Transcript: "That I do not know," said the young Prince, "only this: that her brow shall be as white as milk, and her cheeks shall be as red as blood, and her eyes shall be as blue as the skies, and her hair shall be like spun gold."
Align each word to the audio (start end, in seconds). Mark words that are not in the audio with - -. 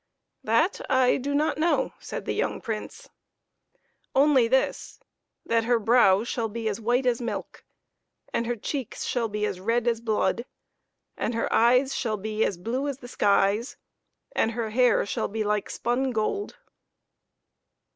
"That 0.43 0.81
I 0.89 1.17
do 1.17 1.35
not 1.35 1.59
know," 1.59 1.93
said 1.99 2.25
the 2.25 2.33
young 2.33 2.59
Prince, 2.59 3.07
"only 4.15 4.47
this: 4.47 4.99
that 5.45 5.65
her 5.65 5.77
brow 5.77 6.23
shall 6.23 6.49
be 6.49 6.67
as 6.67 6.81
white 6.81 7.05
as 7.05 7.21
milk, 7.21 7.63
and 8.33 8.47
her 8.47 8.55
cheeks 8.55 9.03
shall 9.03 9.27
be 9.27 9.45
as 9.45 9.59
red 9.59 9.87
as 9.87 10.01
blood, 10.01 10.45
and 11.15 11.35
her 11.35 11.53
eyes 11.53 11.93
shall 11.93 12.17
be 12.17 12.43
as 12.43 12.57
blue 12.57 12.87
as 12.87 12.97
the 12.97 13.07
skies, 13.07 13.77
and 14.35 14.53
her 14.53 14.71
hair 14.71 15.05
shall 15.05 15.27
be 15.27 15.43
like 15.43 15.69
spun 15.69 16.09
gold." 16.09 16.57